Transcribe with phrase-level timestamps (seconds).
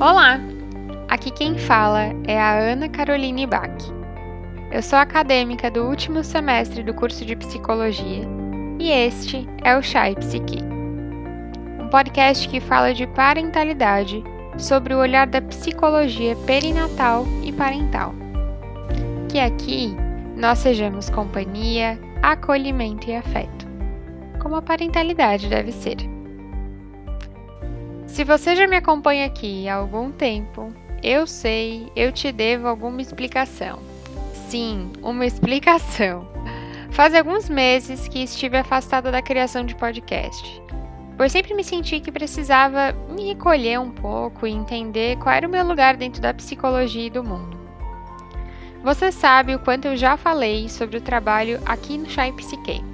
[0.00, 0.40] Olá!
[1.10, 3.70] Aqui quem fala é a Ana Caroline Bach.
[4.72, 8.26] Eu sou acadêmica do último semestre do curso de psicologia
[8.78, 10.64] e este é o Chai Psique,
[11.78, 14.24] um podcast que fala de parentalidade
[14.56, 18.14] sobre o olhar da psicologia perinatal e parental.
[19.28, 19.94] Que aqui
[20.34, 23.66] nós sejamos companhia, acolhimento e afeto,
[24.40, 26.09] como a parentalidade deve ser.
[28.20, 30.70] Se você já me acompanha aqui há algum tempo,
[31.02, 33.78] eu sei, eu te devo alguma explicação.
[34.46, 36.28] Sim, uma explicação.
[36.90, 40.62] Faz alguns meses que estive afastada da criação de podcast,
[41.16, 45.50] pois sempre me senti que precisava me recolher um pouco e entender qual era o
[45.50, 47.58] meu lugar dentro da psicologia e do mundo.
[48.84, 52.84] Você sabe o quanto eu já falei sobre o trabalho aqui no Chai Psique.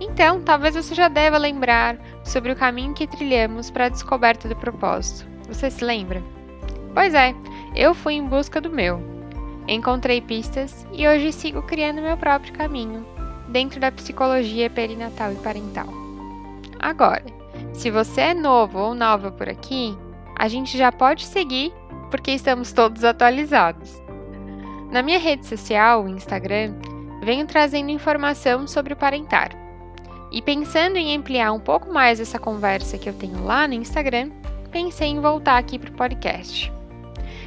[0.00, 1.98] Então, talvez você já deva lembrar
[2.28, 5.26] sobre o caminho que trilhamos para a descoberta do propósito.
[5.48, 6.22] Você se lembra?
[6.92, 7.34] Pois é,
[7.74, 9.02] eu fui em busca do meu.
[9.66, 13.06] Encontrei pistas e hoje sigo criando meu próprio caminho
[13.48, 15.88] dentro da psicologia perinatal e parental.
[16.78, 17.24] Agora,
[17.72, 19.96] se você é novo ou nova por aqui,
[20.38, 21.72] a gente já pode seguir
[22.10, 24.02] porque estamos todos atualizados.
[24.90, 26.74] Na minha rede social, o Instagram,
[27.22, 29.67] venho trazendo informação sobre o parentar
[30.30, 34.30] e pensando em ampliar um pouco mais essa conversa que eu tenho lá no Instagram,
[34.70, 36.72] pensei em voltar aqui para o podcast.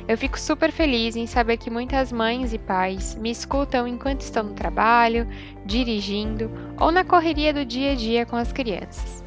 [0.08, 4.44] Eu fico super feliz em saber que muitas mães e pais me escutam enquanto estão
[4.44, 5.28] no trabalho,
[5.66, 9.24] dirigindo ou na correria do dia a dia com as crianças.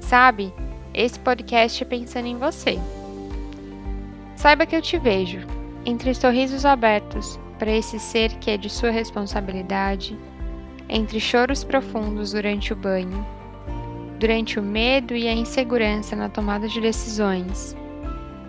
[0.00, 0.54] Sabe,
[0.94, 2.78] esse podcast é pensando em você.
[4.36, 5.40] Saiba que eu te vejo,
[5.84, 10.16] entre sorrisos abertos para esse ser que é de sua responsabilidade
[10.88, 13.26] entre choros profundos durante o banho,
[14.18, 17.76] durante o medo e a insegurança na tomada de decisões,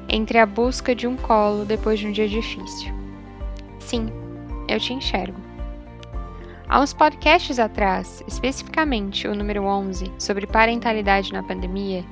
[0.07, 2.93] entre a busca de um colo depois de um dia difícil.
[3.79, 4.09] Sim,
[4.67, 5.37] eu te enxergo.
[6.67, 12.05] Há uns podcasts atrás, especificamente o número 11, sobre parentalidade na pandemia,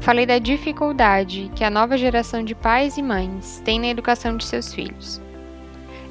[0.00, 4.44] falei da dificuldade que a nova geração de pais e mães tem na educação de
[4.44, 5.20] seus filhos.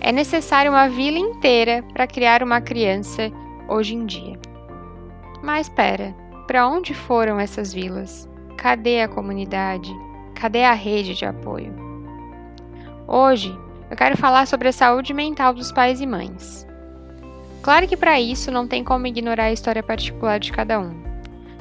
[0.02, 3.32] É necessário uma vila inteira para criar uma criança
[3.68, 4.40] hoje em dia.
[5.44, 6.16] Mas espera,
[6.48, 8.28] para onde foram essas vilas?
[8.58, 9.92] Cadê a comunidade?
[10.36, 11.74] Cadê a rede de apoio?
[13.08, 13.54] Hoje
[13.92, 16.66] eu quero falar sobre a saúde mental dos pais e mães.
[17.62, 20.94] Claro que para isso não tem como ignorar a história particular de cada um,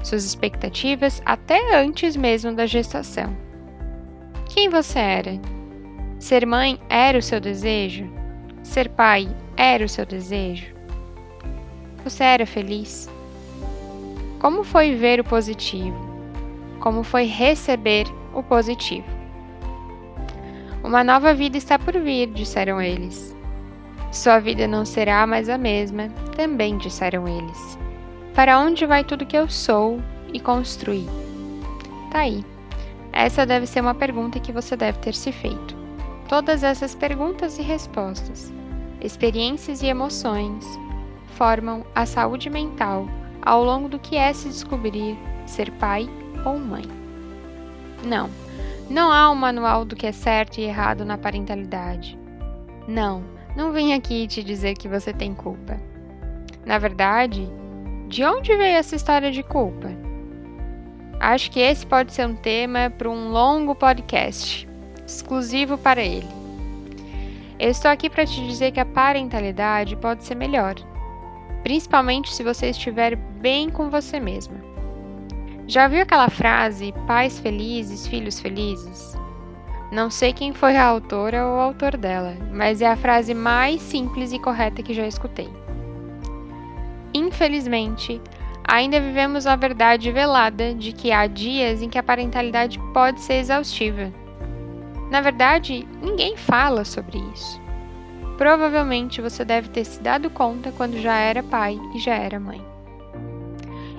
[0.03, 3.37] suas expectativas até antes mesmo da gestação.
[4.49, 5.41] Quem você era?
[6.21, 8.18] Ser mãe era o seu desejo?
[8.69, 10.75] Ser pai era o seu desejo?
[12.05, 13.09] Você era feliz?
[14.39, 15.99] Como foi ver o positivo?
[16.79, 19.09] Como foi receber o positivo?
[20.85, 23.35] Uma nova vida está por vir, disseram eles.
[24.13, 27.79] Sua vida não será mais a mesma, também disseram eles.
[28.35, 29.99] Para onde vai tudo que eu sou
[30.31, 31.09] e construí?
[32.11, 32.45] Tá aí.
[33.15, 35.78] Essa deve ser uma pergunta que você deve ter se feito.
[36.29, 38.53] Todas essas perguntas e respostas,
[39.01, 40.63] experiências e emoções
[41.39, 43.09] formam a saúde mental
[43.41, 45.17] ao longo do que é se descobrir
[45.47, 46.07] ser pai
[46.45, 46.85] ou mãe.
[48.05, 48.29] Não,
[48.91, 52.19] não há um manual do que é certo e errado na parentalidade.
[52.87, 53.25] Não,
[53.57, 55.81] não vim aqui te dizer que você tem culpa.
[56.67, 57.49] Na verdade,
[58.07, 59.89] de onde veio essa história de culpa?
[61.19, 64.68] Acho que esse pode ser um tema para um longo podcast
[65.09, 66.29] exclusivo para ele.
[67.59, 70.75] Eu estou aqui para te dizer que a parentalidade pode ser melhor,
[71.63, 74.57] principalmente se você estiver bem com você mesma.
[75.67, 79.17] Já viu aquela frase pais felizes, filhos felizes?
[79.91, 83.81] Não sei quem foi a autora ou o autor dela, mas é a frase mais
[83.81, 85.49] simples e correta que já escutei.
[87.13, 88.21] Infelizmente,
[88.63, 93.35] ainda vivemos a verdade velada de que há dias em que a parentalidade pode ser
[93.35, 94.13] exaustiva
[95.11, 97.61] na verdade, ninguém fala sobre isso.
[98.37, 102.65] Provavelmente você deve ter se dado conta quando já era pai e já era mãe.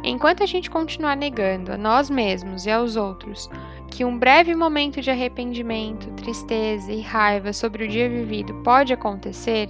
[0.04, 3.50] Enquanto a gente continuar negando a nós mesmos e aos outros
[3.92, 9.70] que um breve momento de arrependimento, tristeza e raiva sobre o dia vivido pode acontecer,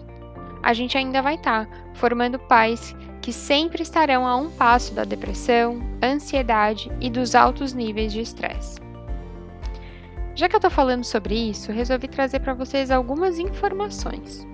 [0.61, 5.03] a gente ainda vai estar tá formando pais que sempre estarão a um passo da
[5.03, 8.88] depressão, ansiedade e dos altos níveis de estresse.
[10.39, 14.47] Já que eu estou falando sobre isso, resolvi trazer para vocês algumas informações.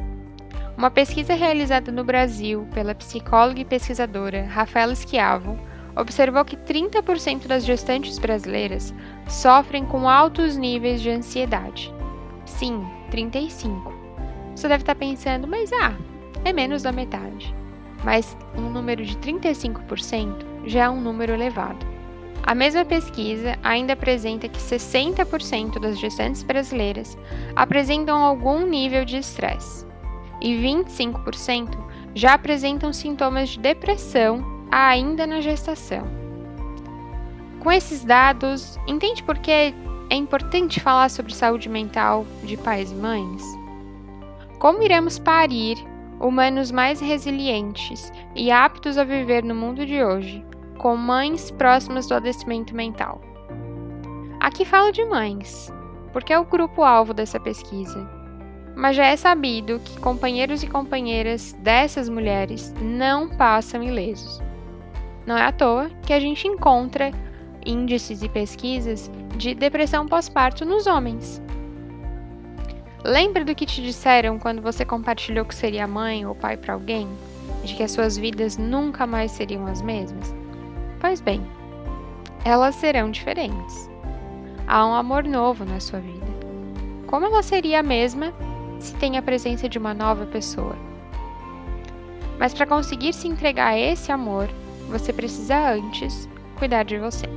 [0.76, 5.56] Uma pesquisa realizada no Brasil pela psicóloga e pesquisadora Rafaela Schiavo,
[5.96, 8.96] observou que 30% das gestantes brasileiras
[9.30, 11.94] sofrem com altos níveis de ansiedade.
[12.48, 13.94] Sim, 35.
[14.56, 15.94] Você deve estar pensando, mas ah,
[16.44, 17.54] é menos da metade.
[18.04, 21.95] Mas um número de 35% já é um número elevado.
[22.46, 27.18] A mesma pesquisa ainda apresenta que 60% das gestantes brasileiras
[27.56, 29.84] apresentam algum nível de estresse
[30.40, 31.76] e 25%
[32.14, 36.08] já apresentam sintomas de depressão ainda na gestação.
[37.62, 39.74] Com esses dados, entende por que é
[40.16, 43.42] importante falar sobre saúde mental de pais e mães?
[44.60, 45.78] Como iremos parir
[46.20, 50.46] humanos mais resilientes e aptos a viver no mundo de hoje,
[50.78, 53.22] com mães próximas do adoecimento mental?
[54.40, 55.74] Aqui falo de mães,
[56.14, 58.08] porque é o grupo-alvo dessa pesquisa.
[58.76, 64.42] Mas já é sabido que companheiros e companheiras dessas mulheres não passam ilesos.
[65.26, 67.12] Não é à toa que a gente encontra
[67.66, 71.42] índices e pesquisas de depressão pós-parto nos homens.
[73.04, 77.08] Lembra do que te disseram quando você compartilhou que seria mãe ou pai para alguém?
[77.64, 80.36] De que as suas vidas nunca mais seriam as mesmas?
[81.06, 81.40] Pois bem,
[82.44, 83.88] elas serão diferentes.
[84.66, 86.26] Há um amor novo na sua vida.
[87.06, 88.34] Como ela seria a mesma
[88.80, 90.76] se tem a presença de uma nova pessoa?
[92.40, 94.50] Mas para conseguir se entregar a esse amor,
[94.90, 97.28] você precisa antes cuidar de você.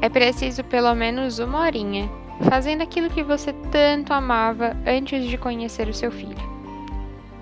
[0.00, 2.08] É preciso pelo menos uma horinha
[2.48, 6.50] fazendo aquilo que você tanto amava antes de conhecer o seu filho.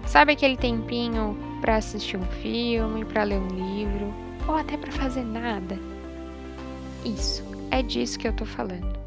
[0.07, 5.23] Sabe aquele tempinho para assistir um filme, para ler um livro, ou até para fazer
[5.23, 5.79] nada?
[7.05, 8.99] Isso, é disso que eu tô falando.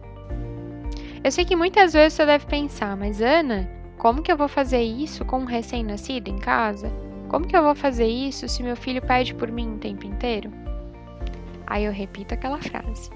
[1.24, 4.82] Eu sei que muitas vezes você deve pensar, mas Ana, como que eu vou fazer
[4.82, 6.92] isso com um recém-nascido em casa?
[7.28, 10.52] Como que eu vou fazer isso se meu filho pede por mim o tempo inteiro?
[11.68, 13.10] Aí eu repito aquela frase: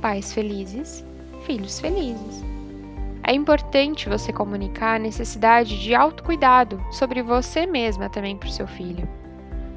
[0.00, 1.04] pais felizes,
[1.44, 2.44] filhos felizes.
[3.24, 8.66] É importante você comunicar a necessidade de autocuidado sobre você mesma também para o seu
[8.66, 9.08] filho.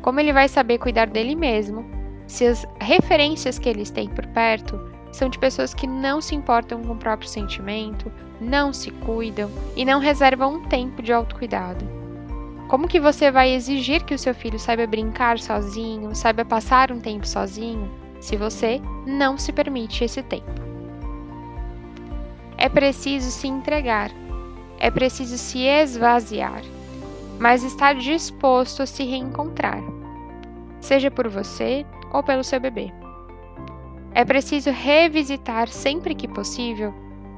[0.06, 1.84] Como ele vai saber cuidar dele mesmo
[2.28, 4.80] se as referências que eles têm por perto
[5.12, 9.84] são de pessoas que não se importam com o próprio sentimento, não se cuidam e
[9.84, 11.84] não reservam um tempo de autocuidado?
[12.68, 17.00] Como que você vai exigir que o seu filho saiba brincar sozinho, saiba passar um
[17.00, 20.62] tempo sozinho, se você não se permite esse tempo?
[22.60, 24.12] É preciso se entregar,
[24.78, 26.62] é preciso se esvaziar,
[27.40, 29.82] mas estar disposto a se reencontrar,
[30.80, 32.92] seja por você ou pelo seu bebê.
[34.14, 36.94] É preciso revisitar sempre que possível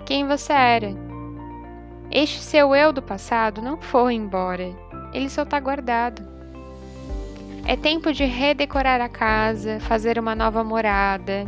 [0.06, 0.96] quem você era.
[2.12, 6.22] Este seu eu do passado não foi embora ele só está guardado.
[7.66, 11.46] É tempo de redecorar a casa, fazer uma nova morada.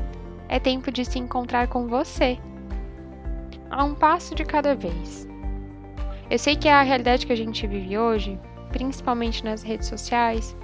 [0.48, 2.40] É tempo de se encontrar com você.
[3.70, 5.29] A um passo de cada vez.
[6.30, 8.40] Eu sei que a realidade que a gente vive hoje,
[8.72, 10.56] principalmente nas redes sociais,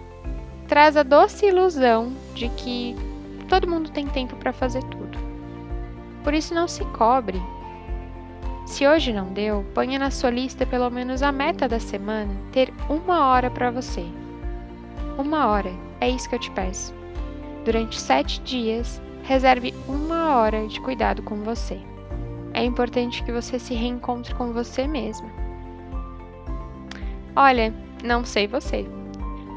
[0.68, 2.96] traz a doce ilusão de que
[3.48, 5.18] todo mundo tem tempo para fazer tudo.
[6.24, 7.42] Por isso não se cobre,
[8.66, 12.74] se hoje não deu, ponha na sua lista pelo menos a meta da semana ter
[12.90, 14.04] uma hora para você.
[15.20, 15.72] Uma hora,
[16.02, 16.92] é isso que eu te peço.
[17.64, 21.80] Durante sete dias, reserve uma hora de cuidado com você.
[22.54, 25.30] É importante que você se reencontre com você mesma.
[27.36, 27.74] Olha,
[28.04, 28.86] não sei você,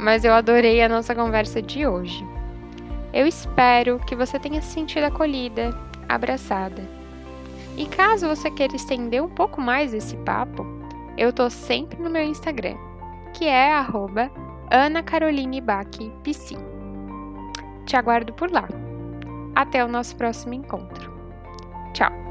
[0.01, 2.27] mas eu adorei a nossa conversa de hoje.
[3.13, 5.71] Eu espero que você tenha se sentido acolhida,
[6.09, 6.99] abraçada
[7.79, 10.67] e caso você queira estender um pouco mais esse papo,
[11.17, 12.75] eu tô sempre no meu Instagram,
[13.33, 13.73] que é
[14.71, 16.57] @ana_caroline_bach_pc.
[17.87, 18.69] Te aguardo por lá.
[19.55, 21.17] Até o nosso próximo encontro.
[21.95, 22.28] Tchau!